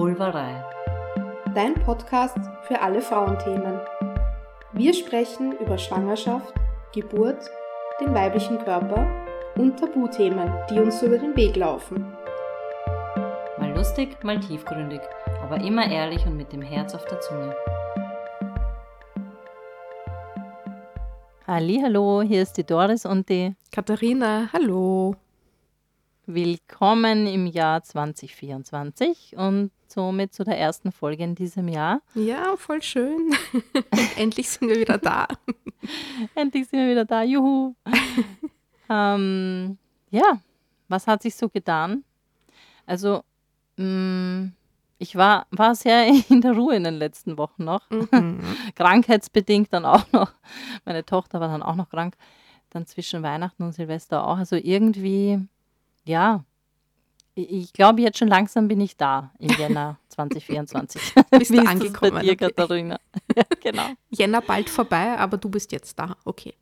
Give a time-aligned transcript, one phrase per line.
[0.00, 0.64] Vulvarei.
[1.54, 3.80] Dein Podcast für alle Frauenthemen.
[4.72, 6.54] Wir sprechen über Schwangerschaft,
[6.94, 7.50] Geburt,
[8.00, 9.06] den weiblichen Körper
[9.56, 12.02] und Tabuthemen, die uns über den Weg laufen.
[13.58, 15.02] Mal lustig, mal tiefgründig,
[15.42, 17.54] aber immer ehrlich und mit dem Herz auf der Zunge.
[21.46, 25.14] Hallo, hier ist die Doris und die Katharina, hallo.
[26.32, 32.02] Willkommen im Jahr 2024 und somit zu der ersten Folge in diesem Jahr.
[32.14, 33.34] Ja, voll schön.
[34.16, 35.26] Endlich sind wir wieder da.
[36.36, 37.74] Endlich sind wir wieder da, juhu.
[38.88, 39.76] ähm,
[40.12, 40.40] ja,
[40.86, 42.04] was hat sich so getan?
[42.86, 43.24] Also,
[43.76, 44.52] mh, mm,
[44.98, 47.90] ich war, war sehr in der Ruhe in den letzten Wochen noch.
[47.90, 48.38] Mhm.
[48.76, 50.32] Krankheitsbedingt dann auch noch.
[50.84, 52.14] Meine Tochter war dann auch noch krank.
[52.68, 54.36] Dann zwischen Weihnachten und Silvester auch.
[54.36, 55.40] Also irgendwie,
[56.04, 56.44] ja,
[57.34, 61.14] ich glaube jetzt schon langsam bin ich da im Jänner 2024.
[61.30, 62.14] bist du angekommen?
[62.14, 62.36] bei dir, okay.
[62.36, 63.00] Katharina?
[63.36, 63.86] ja, genau.
[64.10, 66.16] Jänner bald vorbei, aber du bist jetzt da.
[66.24, 66.54] Okay.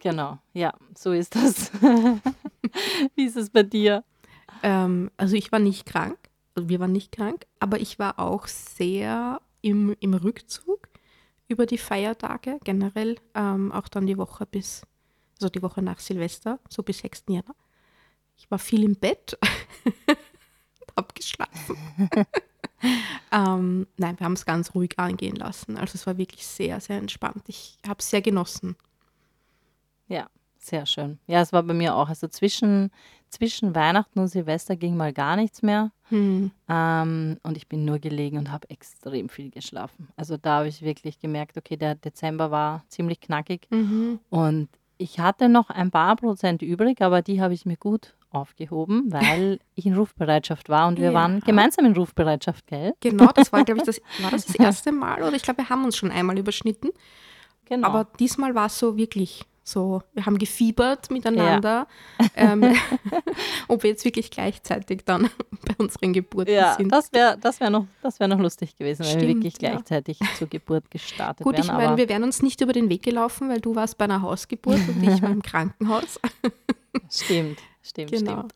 [0.00, 1.72] genau, ja, so ist das.
[3.14, 4.04] Wie ist es bei dir?
[4.62, 8.46] Ähm, also ich war nicht krank also wir waren nicht krank, aber ich war auch
[8.46, 10.88] sehr im, im Rückzug
[11.48, 14.82] über die Feiertage, generell ähm, auch dann die Woche bis,
[15.40, 17.24] also die Woche nach Silvester, so bis 6.
[17.28, 17.54] Jänner.
[18.40, 19.38] Ich war viel im Bett,
[20.96, 21.76] habe geschlafen.
[23.32, 25.76] ähm, nein, wir haben es ganz ruhig angehen lassen.
[25.76, 27.44] Also es war wirklich sehr, sehr entspannt.
[27.48, 28.76] Ich habe es sehr genossen.
[30.08, 31.18] Ja, sehr schön.
[31.26, 32.08] Ja, es war bei mir auch.
[32.08, 32.90] Also zwischen,
[33.28, 35.92] zwischen Weihnachten und Silvester ging mal gar nichts mehr.
[36.08, 36.50] Hm.
[36.66, 40.08] Ähm, und ich bin nur gelegen und habe extrem viel geschlafen.
[40.16, 43.68] Also da habe ich wirklich gemerkt, okay, der Dezember war ziemlich knackig.
[43.70, 44.18] Mhm.
[44.30, 49.12] Und ich hatte noch ein paar Prozent übrig, aber die habe ich mir gut aufgehoben,
[49.12, 51.14] weil ich in Rufbereitschaft war und wir ja.
[51.14, 52.94] waren gemeinsam in Rufbereitschaft, gell?
[53.00, 55.68] Genau, das war, glaube ich, das, war das, das erste Mal oder ich glaube, wir
[55.68, 56.90] haben uns schon einmal überschnitten.
[57.66, 57.86] Genau.
[57.86, 61.86] Aber diesmal war es so wirklich so, wir haben gefiebert miteinander,
[62.18, 62.26] ja.
[62.34, 62.64] ähm,
[63.68, 65.30] ob wir jetzt wirklich gleichzeitig dann
[65.66, 66.90] bei unseren Geburten ja, sind.
[66.90, 70.26] Das wäre das wär noch, wär noch lustig gewesen, Stimmt, wenn wir wirklich gleichzeitig ja.
[70.36, 71.66] zur Geburt gestartet Gut, wären.
[71.66, 74.06] Gut, ich meine, wir wären uns nicht über den Weg gelaufen, weil du warst bei
[74.06, 76.18] einer Hausgeburt und ich war im Krankenhaus.
[77.10, 78.32] Stimmt, stimmt, genau.
[78.32, 78.54] stimmt.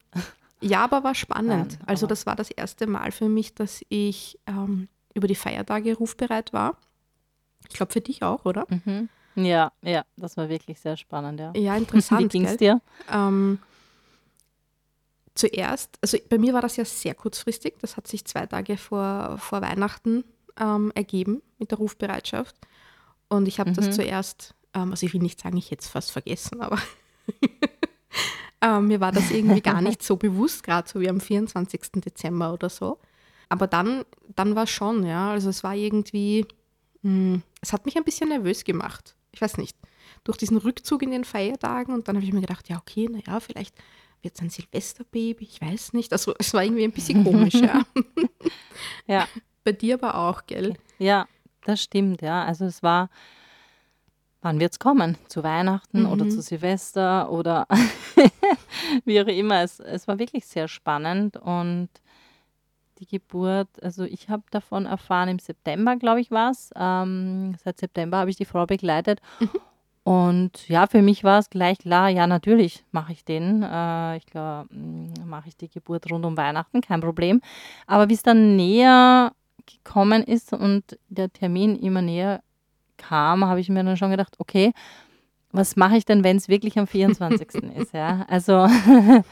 [0.61, 1.73] Ja, aber war spannend.
[1.73, 5.95] Nein, also das war das erste Mal für mich, dass ich ähm, über die Feiertage
[5.95, 6.79] rufbereit war.
[7.69, 8.67] Ich glaube für dich auch, oder?
[8.69, 9.09] Mhm.
[9.37, 11.53] Ja, ja, das war wirklich sehr spannend, ja.
[11.55, 12.23] Ja, interessant.
[12.23, 12.81] Wie ging es dir?
[13.11, 13.59] Ähm,
[15.35, 19.37] zuerst, also bei mir war das ja sehr kurzfristig, das hat sich zwei Tage vor,
[19.39, 20.25] vor Weihnachten
[20.59, 22.57] ähm, ergeben mit der Rufbereitschaft.
[23.29, 23.75] Und ich habe mhm.
[23.75, 26.79] das zuerst, ähm, also ich will nicht sagen, ich hätte es fast vergessen, aber
[28.65, 31.81] ähm, mir war das irgendwie gar nicht so bewusst, gerade so wie am 24.
[32.05, 32.99] Dezember oder so.
[33.49, 34.05] Aber dann,
[34.35, 36.47] dann war es schon, ja, also es war irgendwie,
[37.03, 39.77] mh, hm, es hat mich ein bisschen nervös gemacht ich weiß nicht,
[40.23, 43.41] durch diesen Rückzug in den Feiertagen und dann habe ich mir gedacht, ja, okay, naja,
[43.41, 43.75] vielleicht
[44.23, 46.13] wird es ein Silvesterbaby, ich weiß nicht.
[46.13, 47.83] Also es war irgendwie ein bisschen komisch, ja.
[49.07, 49.29] ja.
[49.65, 50.75] Bei dir aber auch, gell?
[50.99, 51.27] Ja,
[51.65, 52.45] das stimmt, ja.
[52.45, 53.11] Also es war,
[54.45, 55.17] wann wird es kommen?
[55.29, 56.13] Zu Weihnachten mhm.
[56.13, 57.67] oder zu Silvester oder
[59.05, 59.63] wie auch immer.
[59.63, 61.89] Es, es war wirklich sehr spannend und
[62.99, 66.71] die Geburt, also ich habe davon erfahren im September, glaube ich, war es.
[66.77, 69.21] Ähm, seit September habe ich die Frau begleitet.
[69.41, 69.51] Mhm.
[70.07, 73.63] Und ja, für mich war es gleich klar, ja, natürlich mache ich den.
[73.63, 77.41] Äh, ich glaube, mm, mache ich die Geburt rund um Weihnachten, kein Problem.
[77.87, 79.33] Aber wie es dann näher
[79.65, 82.43] gekommen ist und der Termin immer näher
[82.97, 84.73] kam, habe ich mir dann schon gedacht, okay,
[85.53, 87.55] was mache ich denn, wenn es wirklich am 24.
[87.77, 87.93] ist?
[87.93, 88.27] Ja?
[88.29, 88.67] Also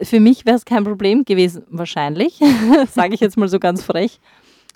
[0.00, 2.40] Für mich wäre es kein Problem gewesen, wahrscheinlich,
[2.90, 4.20] sage ich jetzt mal so ganz frech.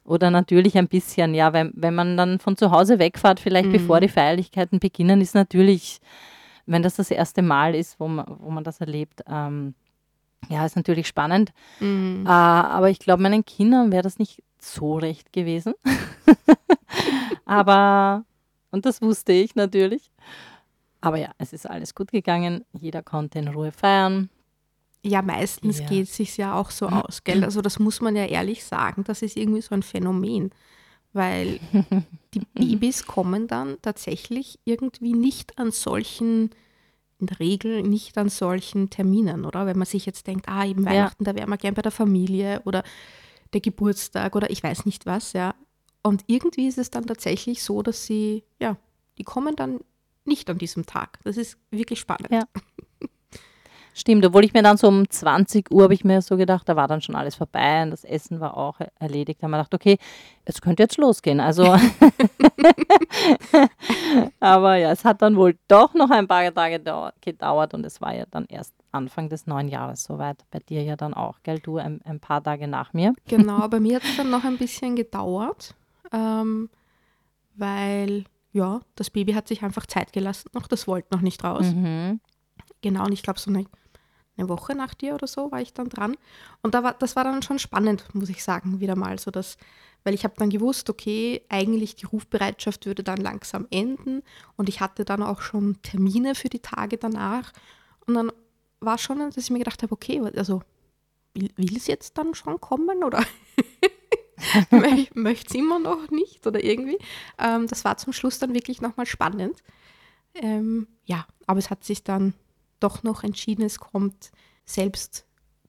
[0.05, 3.73] Oder natürlich ein bisschen, ja, wenn, wenn man dann von zu Hause wegfährt, vielleicht mhm.
[3.73, 5.99] bevor die Feierlichkeiten beginnen, ist natürlich,
[6.67, 9.75] wenn das das erste Mal ist, wo man, wo man das erlebt, ähm,
[10.49, 11.53] ja, ist natürlich spannend.
[11.81, 12.25] Mhm.
[12.25, 15.75] Äh, aber ich glaube, meinen Kindern wäre das nicht so recht gewesen.
[17.47, 18.25] Aber,
[18.71, 20.11] und das wusste ich natürlich.
[21.01, 22.65] Aber ja, es ist alles gut gegangen.
[22.73, 24.29] Jeder konnte in Ruhe feiern.
[25.03, 25.87] Ja, meistens ja.
[25.87, 27.45] geht es sich ja auch so aus, gell?
[27.45, 30.51] Also das muss man ja ehrlich sagen, das ist irgendwie so ein Phänomen,
[31.13, 31.61] weil
[32.35, 36.51] die Babys kommen dann tatsächlich irgendwie nicht an solchen,
[37.21, 39.67] in der Regel nicht an solchen Terminen, oder?
[39.67, 41.33] Wenn man sich jetzt denkt, ah, eben Weihnachten, ja.
[41.33, 42.83] da wären wir gern bei der Familie oder
[43.53, 45.55] der Geburtstag oder ich weiß nicht was, ja.
[46.07, 48.77] Und irgendwie ist es dann tatsächlich so, dass sie, ja,
[49.19, 49.81] die kommen dann
[50.25, 51.19] nicht an diesem Tag.
[51.25, 52.29] Das ist wirklich spannend.
[52.31, 52.45] Ja.
[53.97, 54.25] stimmt.
[54.25, 56.87] Obwohl ich mir dann so um 20 Uhr habe ich mir so gedacht, da war
[56.87, 59.41] dann schon alles vorbei und das Essen war auch erledigt.
[59.41, 59.99] Da haben wir gedacht, okay,
[60.45, 61.41] es könnte jetzt losgehen.
[61.41, 61.65] Also,
[64.41, 66.79] aber ja, es hat dann wohl doch noch ein paar Tage
[67.21, 70.45] gedauert und es war ja dann erst Anfang des neuen Jahres soweit.
[70.51, 71.59] Bei dir ja dann auch, gell?
[71.59, 73.15] Du ein, ein paar Tage nach mir.
[73.27, 75.75] Genau, bei mir hat es dann noch ein bisschen gedauert,
[76.13, 76.71] ähm,
[77.55, 81.67] weil ja, das Baby hat sich einfach Zeit gelassen noch, das wollte noch nicht raus.
[81.67, 82.21] Mhm.
[82.81, 83.67] Genau, und ich glaube, so eine,
[84.39, 86.17] eine, Woche nach dir oder so war ich dann dran.
[86.63, 89.59] Und da war, das war dann schon spannend, muss ich sagen, wieder mal so, dass,
[90.05, 94.23] weil ich habe dann gewusst, okay, eigentlich die Rufbereitschaft würde dann langsam enden
[94.57, 97.53] und ich hatte dann auch schon Termine für die Tage danach.
[98.07, 98.33] Und dann
[98.81, 100.63] war schon, dass ich mir gedacht habe, okay, also
[101.35, 103.23] will es jetzt dann schon kommen oder
[105.15, 106.99] möchte es immer noch nicht oder irgendwie.
[107.39, 109.63] Ähm, das war zum Schluss dann wirklich nochmal spannend.
[110.35, 112.35] Ähm, ja, aber es hat sich dann
[112.81, 114.31] doch noch entschieden, es kommt
[114.65, 115.25] selbst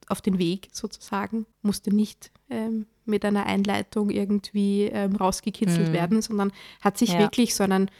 [0.08, 5.92] auf den Weg sozusagen, musste nicht ähm, mit einer Einleitung irgendwie ähm, rausgekitzelt mhm.
[5.92, 7.18] werden, sondern hat sich ja.
[7.18, 7.90] wirklich so einen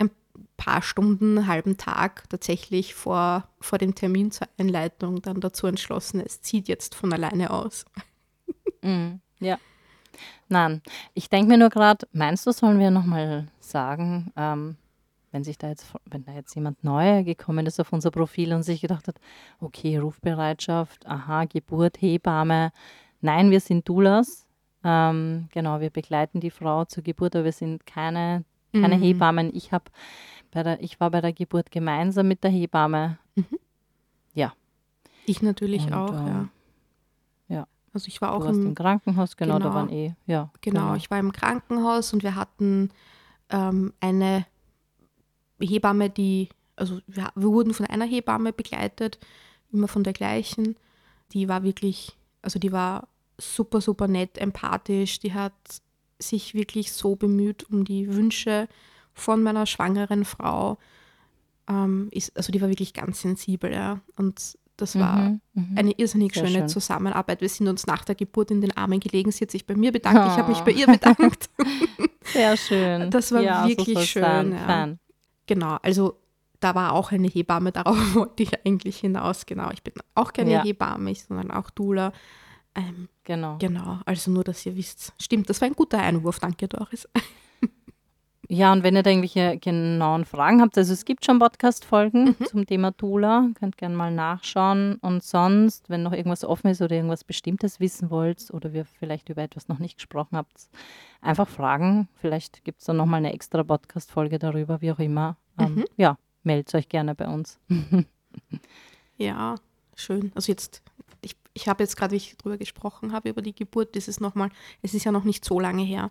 [0.00, 0.10] ein
[0.56, 6.20] paar Stunden, einen halben Tag tatsächlich vor, vor dem Termin zur Einleitung dann dazu entschlossen,
[6.20, 7.84] es zieht jetzt von alleine aus.
[8.82, 9.20] Mhm.
[9.40, 9.58] Ja.
[10.48, 10.82] Nein,
[11.14, 14.76] ich denke mir nur gerade, meinst du, sollen wir nochmal sagen, ähm,
[15.32, 18.62] wenn sich da jetzt, wenn da jetzt jemand neu gekommen ist auf unser Profil und
[18.62, 19.20] sich gedacht hat,
[19.60, 22.72] okay, Rufbereitschaft, aha, Geburt, Hebamme.
[23.20, 24.46] Nein, wir sind Doulas.
[24.84, 29.02] Ähm, genau, wir begleiten die Frau zur Geburt, aber wir sind keine, keine mhm.
[29.02, 29.54] Hebammen.
[29.54, 29.84] Ich habe
[30.50, 33.18] bei der, ich war bei der Geburt gemeinsam mit der Hebamme.
[33.34, 33.58] Mhm.
[34.34, 34.52] Ja.
[35.26, 36.48] Ich natürlich und, auch, äh, ja.
[37.98, 40.52] Also ich war auch im, im, Krankenhaus, genau, genau, da waren eh, ja.
[40.60, 42.90] Genau, genau, ich war im Krankenhaus und wir hatten
[43.50, 44.46] ähm, eine
[45.60, 49.18] Hebamme, die, also wir, wir, wurden von einer Hebamme begleitet,
[49.72, 50.76] immer von der gleichen.
[51.32, 55.54] Die war wirklich, also die war super, super nett, empathisch, die hat
[56.20, 58.68] sich wirklich so bemüht um die Wünsche
[59.12, 60.78] von meiner schwangeren Frau.
[61.68, 63.98] Ähm, ist, also die war wirklich ganz sensibel, ja.
[64.14, 66.68] Und das war mhm, mhm, eine irrsinnig schöne schön.
[66.68, 67.40] Zusammenarbeit.
[67.40, 69.32] Wir sind uns nach der Geburt in den Armen gelegen.
[69.32, 70.30] Sie hat sich bei mir bedankt, oh.
[70.30, 71.50] ich habe mich bei ihr bedankt.
[72.24, 73.10] Sehr schön.
[73.10, 74.52] Das war ja, wirklich so schön.
[74.52, 74.94] Ja.
[75.46, 76.20] Genau, also
[76.60, 79.46] da war auch eine Hebamme, darauf wollte ich eigentlich hinaus.
[79.46, 80.62] Genau, ich bin auch keine ja.
[80.62, 82.12] Hebamme, sondern auch Dula.
[82.76, 83.56] Ähm, genau.
[83.58, 85.12] Genau, also nur, dass ihr wisst.
[85.20, 86.38] Stimmt, das war ein guter Einwurf.
[86.38, 87.08] Danke, Doris.
[88.50, 92.46] Ja, und wenn ihr da irgendwelche genauen Fragen habt, also es gibt schon Podcast-Folgen mhm.
[92.46, 94.94] zum Thema Tula, könnt gerne mal nachschauen.
[95.02, 99.28] Und sonst, wenn noch irgendwas offen ist oder irgendwas Bestimmtes wissen wollt oder wir vielleicht
[99.28, 100.70] über etwas noch nicht gesprochen habt,
[101.20, 102.08] einfach fragen.
[102.14, 105.36] Vielleicht gibt es dann nochmal eine extra Podcast-Folge darüber, wie auch immer.
[105.58, 105.84] Ähm, mhm.
[105.98, 107.58] Ja, meldet euch gerne bei uns.
[109.18, 109.56] ja,
[109.94, 110.32] schön.
[110.34, 110.82] Also jetzt,
[111.20, 114.22] ich, ich habe jetzt gerade, wie ich darüber gesprochen habe, über die Geburt, das ist
[114.22, 114.48] nochmal,
[114.80, 116.10] es ist ja noch nicht so lange her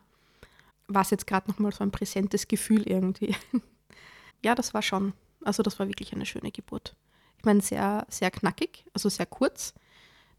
[0.87, 3.35] war es jetzt gerade nochmal so ein präsentes Gefühl irgendwie.
[4.43, 5.13] ja, das war schon,
[5.43, 6.95] also das war wirklich eine schöne Geburt.
[7.37, 9.73] Ich meine, sehr, sehr knackig, also sehr kurz.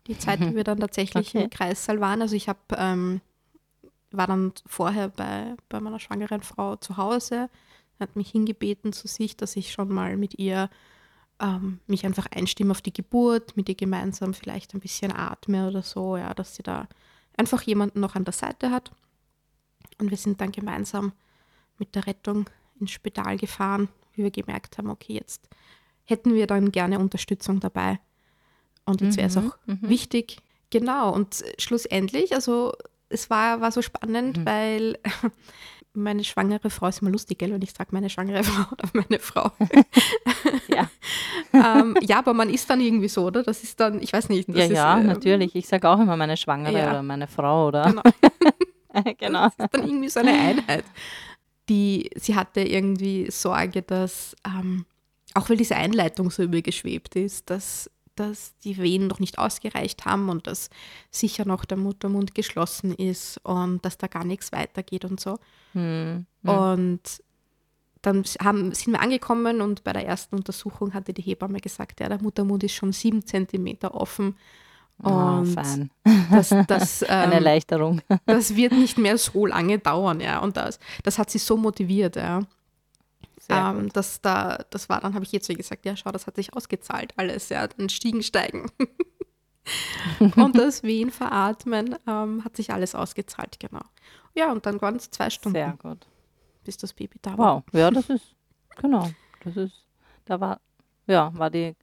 [0.07, 1.45] Die Zeit, die wir dann tatsächlich okay.
[1.45, 2.23] im Kreissaal waren.
[2.23, 3.21] Also ich habe, ähm,
[4.11, 7.51] war dann vorher bei, bei meiner schwangeren Frau zu Hause,
[8.01, 10.71] hat mich hingebeten zu sich, dass ich schon mal mit ihr
[11.41, 15.83] ähm, mich einfach einstimme auf die Geburt, mit ihr gemeinsam vielleicht ein bisschen atme oder
[15.83, 16.89] so, ja, dass sie da
[17.37, 18.91] einfach jemanden noch an der Seite hat.
[19.99, 21.13] Und wir sind dann gemeinsam
[21.79, 22.49] mit der Rettung
[22.81, 25.49] ins Spital gefahren, wie wir gemerkt haben, okay, jetzt
[26.05, 28.01] hätten wir dann gerne Unterstützung dabei.
[28.85, 29.89] Und jetzt wäre es mhm, auch mhm.
[29.89, 30.39] wichtig.
[30.71, 32.73] Genau, und schlussendlich, also
[33.11, 34.47] es war, war so spannend, mhm.
[34.47, 34.99] weil
[35.93, 39.19] meine schwangere Frau ist immer lustig, gell, wenn ich sage meine schwangere Frau oder meine
[39.19, 39.51] Frau.
[40.69, 40.89] ja.
[41.53, 43.43] ähm, ja, aber man ist dann irgendwie so, oder?
[43.43, 44.49] Das ist dann, ich weiß nicht.
[44.49, 45.55] ja, ist, ja, äh, natürlich.
[45.55, 46.91] Ich sage auch immer meine Schwangere ja.
[46.91, 47.85] oder meine Frau, oder?
[47.85, 48.03] Genau.
[49.19, 49.49] genau.
[49.57, 50.85] Das ist dann irgendwie so eine Einheit.
[51.69, 54.87] Die, sie hatte irgendwie Sorge, dass, ähm,
[55.35, 60.29] auch weil diese Einleitung so übergeschwebt ist, dass, dass die Wehen noch nicht ausgereicht haben
[60.31, 60.71] und dass
[61.11, 65.39] sicher noch der Muttermund geschlossen ist und dass da gar nichts weitergeht und so.
[65.73, 66.51] Hm, hm.
[66.51, 67.23] Und
[68.01, 72.09] dann haben, sind wir angekommen und bei der ersten Untersuchung hatte die Hebamme gesagt, ja,
[72.09, 74.37] der Muttermund ist schon sieben Zentimeter offen
[75.03, 75.91] Oh, fein.
[76.31, 78.01] Das, das, ähm, Eine Erleichterung.
[78.27, 80.41] das wird nicht mehr so lange dauern, ja.
[80.41, 82.43] Und das, das hat sie so motiviert, ja.
[83.51, 86.37] Ähm, das, da, das war, dann habe ich jetzt so gesagt, ja, schau, das hat
[86.37, 88.71] sich ausgezahlt, alles, ja, dann Stiegen steigen.
[90.37, 93.81] und das Wehen veratmen ähm, hat sich alles ausgezahlt, genau.
[94.35, 95.55] Ja, und dann waren es zwei Stunden.
[95.55, 96.07] Sehr gut.
[96.65, 97.57] Bis das Baby da war.
[97.57, 98.35] Wow, ja, das ist,
[98.77, 99.09] genau,
[99.45, 99.87] das ist,
[100.27, 100.61] da war,
[101.07, 101.75] ja, war die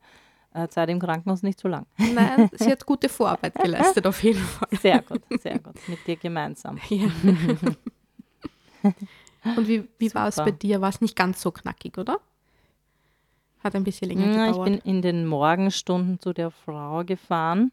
[0.69, 1.85] Zeit im Krankenhaus nicht so lang.
[1.97, 4.69] Nein, sie hat gute Vorarbeit geleistet, auf jeden Fall.
[4.81, 5.75] Sehr gut, sehr gut.
[5.87, 6.79] Mit dir gemeinsam.
[6.89, 7.07] Ja.
[9.55, 10.81] Und wie, wie war es bei dir?
[10.81, 12.19] War es nicht ganz so knackig, oder?
[13.63, 14.67] Hat ein bisschen länger ja, gedauert.
[14.69, 17.71] Ich bin in den Morgenstunden zu der Frau gefahren.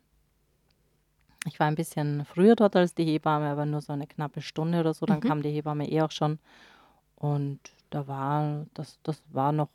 [1.46, 4.80] Ich war ein bisschen früher dort als die Hebamme, aber nur so eine knappe Stunde
[4.80, 5.06] oder so.
[5.06, 5.22] Dann Mhm.
[5.28, 6.38] kam die Hebamme eh auch schon.
[7.16, 7.58] Und
[7.90, 9.68] da war, das, das war noch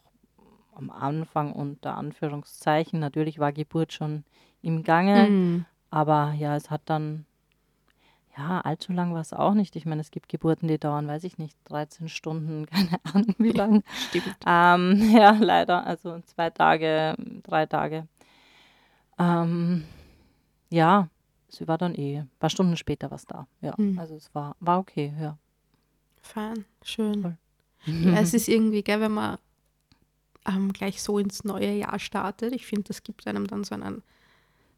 [0.77, 3.00] am Anfang unter Anführungszeichen.
[3.00, 4.24] Natürlich war Geburt schon
[4.62, 5.65] im Gange, Mhm.
[5.89, 7.25] aber ja, es hat dann,
[8.38, 9.75] ja, allzu lang war es auch nicht.
[9.75, 13.51] Ich meine, es gibt Geburten, die dauern, weiß ich nicht, 13 Stunden, keine Ahnung wie
[13.51, 13.84] lang.
[14.10, 14.38] Stimmt.
[14.46, 15.86] Ähm, ja, leider.
[15.86, 18.07] Also zwei Tage, drei Tage.
[19.19, 19.84] Ähm,
[20.69, 21.07] ja,
[21.50, 23.48] sie war dann eh ein paar Stunden später was da.
[23.62, 23.98] Ja, Mhm.
[23.98, 25.38] also es war, war okay, ja.
[26.22, 27.22] Fein, schön.
[27.22, 27.38] Voll.
[27.86, 29.38] Ja, es ist irgendwie, gell, wenn man
[30.48, 32.54] ähm, gleich so ins neue Jahr startet.
[32.54, 34.04] Ich finde, das gibt einem dann so einen,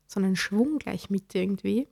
[0.07, 1.88] so einen Schwung gleich mit irgendwie.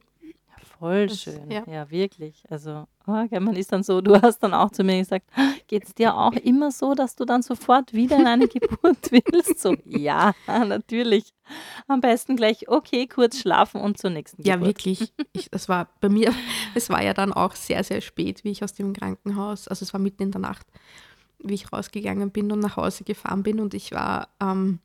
[0.79, 1.63] Voll Das- schön, ja.
[1.67, 1.89] ja.
[1.89, 2.43] wirklich.
[2.50, 5.25] Also, oh, gell, man ist dann so, du hast dann auch zu mir gesagt,
[5.67, 9.60] geht es dir auch immer so, dass du dann sofort wieder in eine Geburt willst?
[9.60, 11.34] So, ja, natürlich.
[11.88, 14.69] Am besten gleich, okay, kurz schlafen und zur nächsten Ja, Geburt.
[14.69, 15.13] wirklich.
[15.34, 16.34] Ich, das war bei mir,
[16.75, 19.93] es war ja dann auch sehr, sehr spät, wie ich aus dem Krankenhaus, also es
[19.93, 20.67] war mitten in der Nacht,
[21.39, 24.79] wie ich rausgegangen bin und nach Hause gefahren bin und ich war, ähm,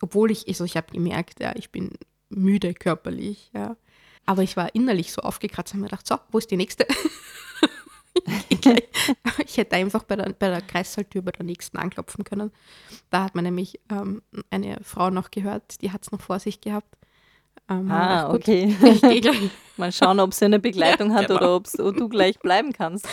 [0.00, 1.92] obwohl ich, also ich habe gemerkt, ja, ich bin
[2.28, 3.76] müde körperlich, ja,
[4.24, 6.86] aber ich war innerlich so aufgekratzt und mir gedacht, so, wo ist die nächste?
[9.46, 12.50] ich, hätte einfach bei der, bei der Kreissaaltür bei der nächsten anklopfen können.
[13.10, 16.60] Da hat man nämlich ähm, eine Frau noch gehört, die hat es noch vor sich
[16.60, 16.96] gehabt.
[17.68, 18.74] Ähm, Ah, okay.
[19.76, 21.38] Mal schauen, ob sie eine Begleitung Ja, hat genau.
[21.38, 23.06] oder ob du gleich bleiben kannst.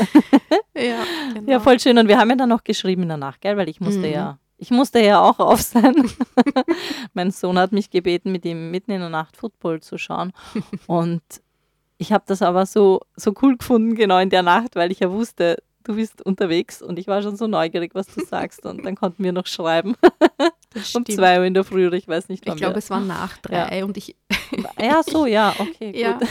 [0.75, 1.51] Ja, genau.
[1.51, 1.97] Ja, voll schön.
[1.97, 3.57] Und wir haben ja dann noch geschrieben danach, gell?
[3.57, 4.13] Weil ich musste Mhm.
[4.13, 6.09] ja, ich musste ja auch auf sein.
[7.13, 10.31] mein Sohn hat mich gebeten, mit ihm mitten in der Nacht Football zu schauen.
[10.87, 11.21] Und
[11.97, 15.11] ich habe das aber so, so cool gefunden, genau in der Nacht, weil ich ja
[15.11, 18.65] wusste, du bist unterwegs und ich war schon so neugierig, was du sagst.
[18.65, 19.95] Und dann konnten wir noch schreiben.
[20.95, 22.79] Um zwei Uhr in der Früh oder ich weiß nicht, Ich wann glaube, wir.
[22.79, 24.15] es war nach drei und ich,
[24.79, 26.27] Ja, so, ja, okay, ja, gut.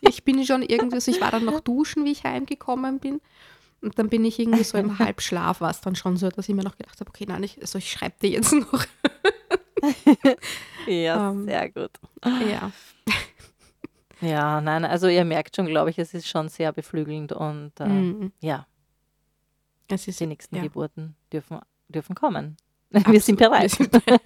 [0.00, 3.20] ich bin schon irgendwie, also ich war dann noch duschen, wie ich heimgekommen bin.
[3.82, 6.54] Und dann bin ich irgendwie so im Halbschlaf, war es dann schon so, dass ich
[6.54, 8.84] mir noch gedacht habe, okay, nein, ich, also ich schreibe dir jetzt noch.
[10.86, 11.90] Ja, Ähm, sehr gut.
[12.24, 12.70] ja,
[14.20, 17.86] Ja, nein, also ihr merkt schon, glaube ich, es ist schon sehr beflügelnd und äh,
[17.86, 18.32] Mhm.
[18.40, 18.66] ja,
[19.88, 20.62] es ist die nächsten ja.
[20.62, 22.56] Geburten dürfen, dürfen kommen.
[22.90, 23.62] Wir Absolut, sind bereit.
[23.62, 24.20] wir sind bereit.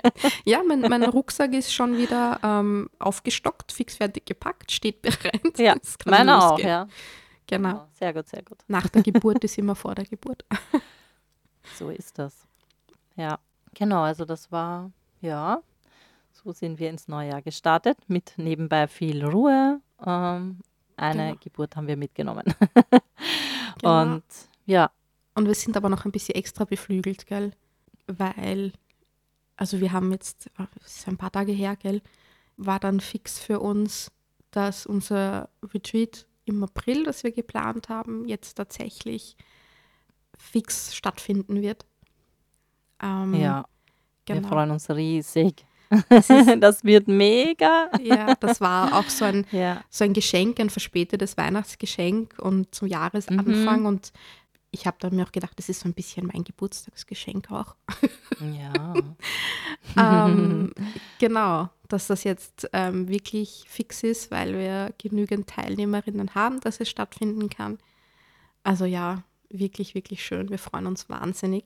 [0.45, 5.59] Ja, mein, mein Rucksack ist schon wieder ähm, aufgestockt, fixfertig gepackt, steht bereit.
[5.59, 5.75] Ja,
[6.05, 6.87] Meiner auch, ja.
[7.47, 7.89] Genau.
[7.99, 8.59] Sehr gut, sehr gut.
[8.69, 10.45] Nach der Geburt ist immer vor der Geburt.
[11.79, 12.35] So ist das.
[13.17, 13.39] Ja,
[13.75, 14.91] genau, also das war,
[15.21, 15.63] ja,
[16.33, 19.81] so sind wir ins neue Jahr gestartet mit nebenbei viel Ruhe.
[20.05, 20.59] Ähm,
[20.97, 21.39] eine Genau.
[21.41, 22.45] Geburt haben wir mitgenommen.
[23.81, 24.03] Genau.
[24.03, 24.25] Und
[24.67, 24.91] ja,
[25.35, 27.53] Und wir sind aber noch ein bisschen extra beflügelt, gell?
[28.19, 28.73] Weil,
[29.57, 30.51] also wir haben jetzt,
[30.85, 32.03] es ist ein paar Tage her, gell,
[32.57, 34.11] war dann fix für uns,
[34.51, 39.37] dass unser Retreat im April, das wir geplant haben, jetzt tatsächlich
[40.37, 41.85] fix stattfinden wird.
[43.03, 43.65] Ähm, ja,
[44.27, 44.49] wir genau.
[44.49, 45.65] freuen uns riesig.
[46.09, 47.91] Das, ist, Das wird mega.
[48.03, 52.89] ja, das war auch so ein, Ja, so ein Geschenk, ein verspätetes Weihnachtsgeschenk und zum
[52.89, 53.87] Jahresanfang.
[53.87, 54.13] Und
[54.71, 57.75] ich habe dann mir auch gedacht, das ist so ein bisschen mein Geburtstagsgeschenk auch.
[58.41, 58.95] ja.
[60.27, 60.73] ähm,
[61.19, 66.89] genau, dass das jetzt ähm, wirklich fix ist, weil wir genügend Teilnehmerinnen haben, dass es
[66.89, 67.79] stattfinden kann.
[68.63, 70.51] Also ja, wirklich, wirklich schön.
[70.51, 71.65] Wir freuen uns wahnsinnig.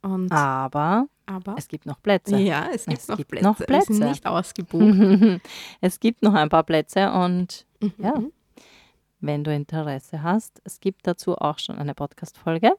[0.00, 2.36] Und, Aber aber es gibt noch Plätze.
[2.38, 3.44] ja, es gibt, Es noch, gibt Plätze.
[3.46, 4.04] noch Wir sind Plätze.
[4.10, 5.40] nicht ausgebucht.
[5.80, 7.92] es gibt noch ein paar Plätze und Mhm.
[7.98, 8.22] Ja.
[9.22, 12.72] Wenn du Interesse hast, es gibt dazu auch schon eine Podcast-Folge.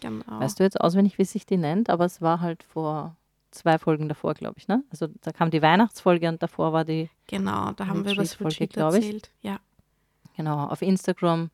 [0.00, 0.40] Genau.
[0.40, 3.16] Weißt du jetzt auswendig, wie sich die nennt, aber es war halt vor
[3.50, 4.68] zwei Folgen davor, glaube ich.
[4.68, 4.82] Ne?
[4.90, 8.38] Also da kam die Weihnachtsfolge und davor war die, genau, da haben wir über das
[8.40, 9.04] Retreat-Folge, Retreat glaub ich.
[9.06, 9.30] erzählt.
[9.40, 9.58] Ja,
[10.36, 11.50] genau, auf Instagram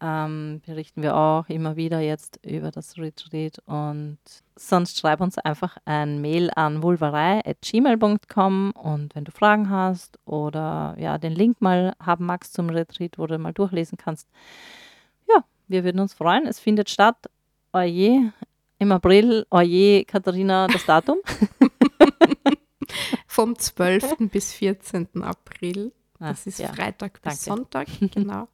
[0.00, 4.18] ähm, berichten wir auch immer wieder jetzt über das Retreat und
[4.56, 11.18] sonst schreib uns einfach ein Mail an vulvarei.gmail.com und wenn du Fragen hast oder ja,
[11.18, 14.28] den Link mal haben magst zum Retreat, wo du mal durchlesen kannst,
[15.28, 16.46] ja, wir würden uns freuen.
[16.46, 17.28] Es findet statt,
[17.72, 18.32] oje,
[18.78, 21.18] im April, oje, Katharina, das Datum.
[23.26, 24.16] vom 12.
[24.32, 25.22] bis 14.
[25.22, 25.92] April.
[26.18, 26.72] Ah, Das ist ja.
[26.72, 27.48] Freitag bis danke.
[27.60, 28.48] Sonntag, genau.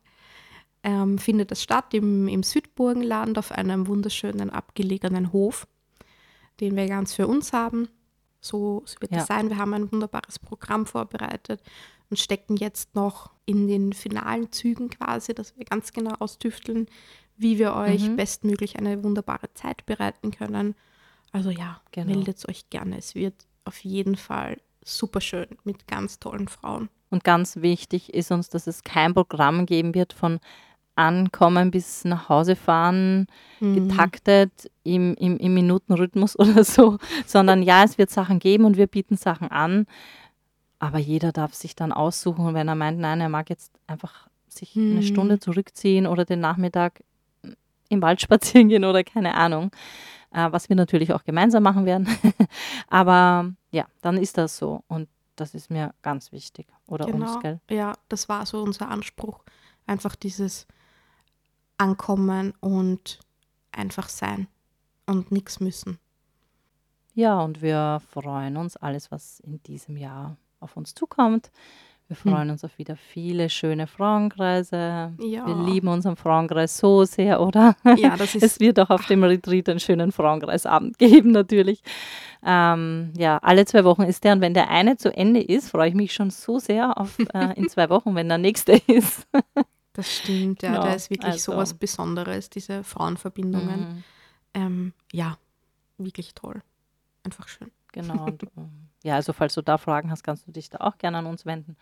[0.84, 5.66] Ähm, findet das statt im, im Südburgenland auf einem wunderschönen abgelegenen Hof,
[6.60, 7.88] den wir ganz für uns haben.
[8.40, 9.18] So, so wird Ja.
[9.22, 9.48] es sein.
[9.48, 11.62] Wir haben ein wunderbares Programm vorbereitet
[12.10, 16.86] und stecken jetzt noch in den finalen Zügen quasi, dass wir ganz genau austüfteln,
[17.36, 18.16] wie wir euch Mhm.
[18.16, 20.74] bestmöglich eine wunderbare Zeit bereiten können.
[21.32, 22.14] Also ja, Genau.
[22.14, 22.98] meldet euch gerne.
[22.98, 26.90] Es wird auf jeden Fall super schön mit ganz tollen Frauen.
[27.10, 30.38] Und ganz wichtig ist uns, dass es kein Programm geben wird von
[30.96, 33.26] Ankommen bis nach Hause fahren,
[33.60, 33.74] Mhm.
[33.88, 38.86] getaktet im, im, im Minutenrhythmus oder so, sondern ja, es wird Sachen geben und wir
[38.86, 39.86] bieten Sachen an,
[40.78, 44.76] aber jeder darf sich dann aussuchen, wenn er meint, nein, er mag jetzt einfach sich
[44.76, 45.02] eine Mhm.
[45.02, 47.02] Stunde zurückziehen oder den Nachmittag
[47.88, 49.70] im Wald spazieren gehen oder keine Ahnung,
[50.32, 52.06] äh, was wir natürlich auch gemeinsam machen werden.
[52.88, 57.38] aber ja, dann ist das so und das ist mir ganz wichtig oder uns, Genau.
[57.40, 57.60] gell?
[57.70, 59.42] Ja, das war so unser Anspruch.
[59.86, 60.66] Einfach dieses
[61.78, 63.20] Ankommen und
[63.72, 64.48] einfach sein
[65.06, 65.98] und nichts müssen.
[67.14, 71.50] Ja, und wir freuen uns alles, was in diesem Jahr auf uns zukommt.
[72.06, 75.14] Wir freuen uns auf wieder viele schöne Frauenkreise.
[75.20, 75.46] Ja.
[75.46, 77.76] Wir lieben unseren Frauenkreis so sehr, oder?
[77.96, 81.82] Ja, das Es ist wird auch auf dem Retreat einen schönen Frauenkreisabend geben, natürlich.
[82.44, 84.34] Ähm, ja, alle zwei Wochen ist der.
[84.34, 87.54] Und wenn der eine zu Ende ist, freue ich mich schon so sehr auf äh,
[87.58, 89.26] in zwei Wochen, wenn der nächste ist.
[89.94, 93.80] Das stimmt, ja, Ja, da ist wirklich also- so was Besonderes, diese Frauenverbindungen.
[93.80, 94.04] Mhm,
[94.56, 95.36] Ähm, ja,
[95.98, 96.62] wirklich toll.
[97.24, 97.70] Einfach schön.
[97.92, 98.26] genau.
[98.26, 98.70] Und, ähm,
[99.02, 101.44] ja, also falls du da Fragen hast, kannst du dich da auch gerne an uns
[101.46, 101.76] wenden.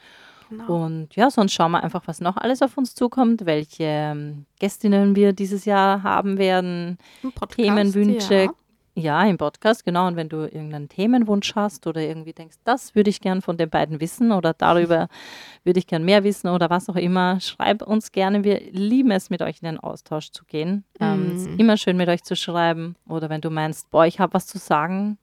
[0.50, 0.84] Genau.
[0.84, 5.14] Und ja, sonst schauen wir einfach, was noch alles auf uns zukommt, welche ähm, Gästinnen
[5.16, 8.34] wir dieses Jahr haben werden, Podcast, Themenwünsche.
[8.44, 8.54] Ja.
[8.94, 10.06] Ja, im Podcast, genau.
[10.06, 13.70] Und wenn du irgendeinen Themenwunsch hast oder irgendwie denkst, das würde ich gern von den
[13.70, 15.08] beiden wissen oder darüber
[15.64, 18.44] würde ich gern mehr wissen oder was auch immer, schreib uns gerne.
[18.44, 20.84] Wir lieben es, mit euch in den Austausch zu gehen.
[21.00, 21.58] Ähm, es ist Mhm.
[21.58, 22.96] immer schön, mit euch zu schreiben.
[23.08, 25.16] Oder wenn du meinst, boah, ich habe was zu sagen,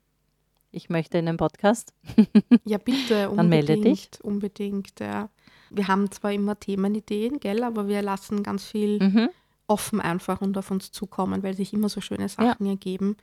[0.72, 1.94] ich möchte in den Podcast.
[2.66, 3.38] Ja, bitte, unbedingt.
[3.38, 4.10] Dann melde dich.
[4.24, 5.30] Unbedingt, ja.
[5.70, 9.30] Wir haben zwar immer Themenideen, gell, aber wir lassen ganz viel Mhm.
[9.68, 13.16] offen einfach und auf uns zukommen, weil sich immer so schöne Sachen ergeben.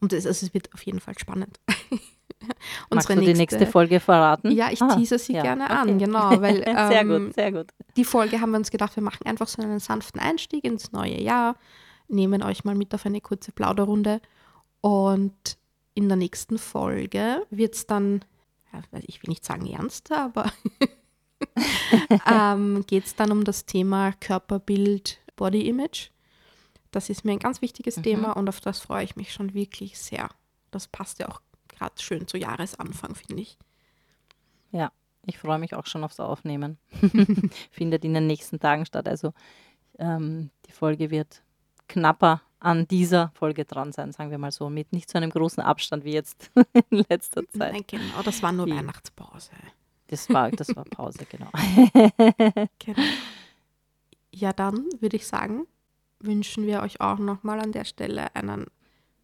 [0.00, 1.58] Und es, also es wird auf jeden Fall spannend.
[2.90, 4.50] Magst du die nächste Folge verraten?
[4.50, 5.72] Ja, ich Ah, tease sie ja, gerne okay.
[5.72, 7.66] an, genau, weil sehr ähm, gut, sehr gut.
[7.96, 11.20] die Folge haben wir uns gedacht, wir machen einfach so einen sanften Einstieg ins neue
[11.20, 11.56] Jahr,
[12.08, 14.20] nehmen euch mal mit auf eine kurze Plauderrunde
[14.80, 15.58] und
[15.94, 18.22] in der nächsten Folge wird es dann,
[18.72, 20.52] ja, ich will nicht sagen ernster, aber
[22.30, 26.10] ähm, geht es dann um das Thema Körperbild, Body Image.
[26.96, 28.02] Das ist mir ein ganz wichtiges Mhm.
[28.04, 30.30] Thema und auf das freue ich mich schon wirklich sehr.
[30.70, 33.58] Das passt ja auch gerade schön zu Jahresanfang, finde ich.
[35.28, 36.78] Ich freue mich auch schon aufs Aufnehmen.
[37.72, 39.08] Findet in den nächsten Tagen statt.
[39.08, 39.34] Also
[39.98, 41.42] ähm, die Folge wird
[41.88, 45.60] knapper an dieser Folge dran sein, sagen wir mal so, mit nicht so einem großen
[45.64, 46.52] Abstand wie jetzt
[46.90, 47.72] in letzter Zeit.
[47.72, 49.50] Nein, genau, das war nur Die- Weihnachtspause.
[50.06, 51.50] Das war, das war Pause, genau.
[52.78, 53.02] Genau.
[54.32, 55.66] Ja, dann würde ich sagen,
[56.20, 58.66] wünschen wir euch auch nochmal an der Stelle einen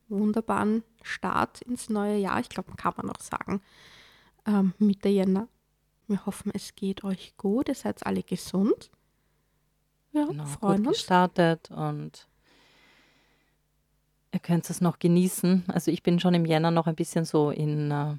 [0.09, 2.41] wunderbaren Start ins neue Jahr.
[2.41, 3.61] Ich glaube, kann man noch sagen,
[4.47, 5.49] ähm, Mitte Jänner.
[6.09, 7.69] Wir hoffen, es geht euch gut.
[7.69, 8.91] Ihr seid alle gesund.
[10.13, 10.99] Ja, genau freuen gut uns.
[10.99, 12.27] gestartet und
[14.33, 15.65] ihr könnt es noch genießen.
[15.69, 18.17] Also ich bin schon im Jänner noch ein bisschen so in, äh,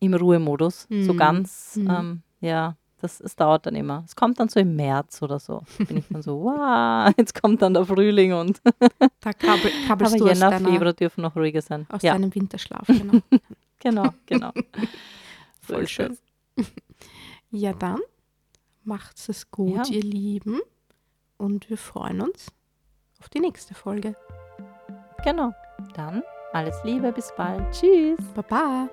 [0.00, 0.86] im Ruhemodus.
[0.88, 1.16] So Mhm.
[1.18, 1.90] ganz, Mhm.
[1.90, 4.02] ähm, ja, das, es dauert dann immer.
[4.06, 5.62] Es kommt dann so im März oder so.
[5.78, 8.60] Bin ich dann so, wow, jetzt kommt dann der Frühling und
[9.20, 11.86] Da krabbel, krabbelst aber du aus, Jänner, deiner, Februar dürfen noch ruhiger sein.
[11.90, 12.86] aus ja, deinem Winterschlaf.
[12.86, 13.20] Genau.
[13.78, 14.52] genau, genau.
[15.60, 16.18] Voll schön.
[17.50, 18.00] Ja, dann
[18.82, 19.94] macht's es gut, Ja.
[19.94, 20.60] ihr Lieben.
[21.36, 22.46] Und wir freuen uns
[23.20, 24.16] auf die nächste Folge.
[25.24, 25.52] Genau.
[25.94, 27.62] Dann alles Liebe, bis bald.
[27.72, 28.18] Tschüss.
[28.34, 28.88] Baba!